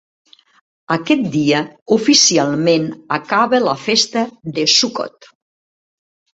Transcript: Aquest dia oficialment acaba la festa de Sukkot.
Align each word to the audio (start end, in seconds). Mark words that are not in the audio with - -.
Aquest 0.95 1.27
dia 1.35 1.59
oficialment 1.97 2.89
acaba 3.19 3.63
la 3.69 3.77
festa 3.85 4.27
de 4.59 4.67
Sukkot. 4.81 5.33